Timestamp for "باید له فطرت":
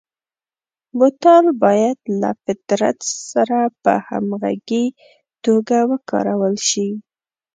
1.63-2.97